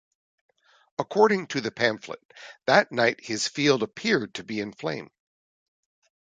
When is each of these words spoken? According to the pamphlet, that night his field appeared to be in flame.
According 0.97 1.45
to 1.49 1.61
the 1.61 1.69
pamphlet, 1.69 2.21
that 2.65 2.91
night 2.91 3.21
his 3.23 3.47
field 3.47 3.83
appeared 3.83 4.33
to 4.33 4.43
be 4.43 4.59
in 4.59 4.73
flame. 4.73 5.11